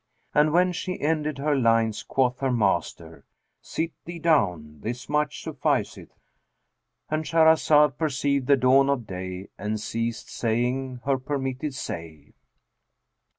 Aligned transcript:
And 0.33 0.51
when 0.51 0.71
she 0.71 0.99
ended 0.99 1.37
her 1.37 1.55
lines, 1.55 2.01
quoth 2.01 2.39
her 2.39 2.51
master, 2.51 3.23
'Sit 3.61 3.91
thee 4.03 4.17
down, 4.17 4.79
this 4.81 5.07
much 5.07 5.43
sufficeth!'"—And 5.43 7.23
Shahrazad 7.23 7.99
perceived 7.99 8.47
the 8.47 8.57
dawn 8.57 8.89
of 8.89 9.05
day 9.05 9.49
and 9.59 9.79
ceased 9.79 10.27
saying 10.27 11.01
her 11.05 11.19
permitted 11.19 11.75
say. 11.75 12.33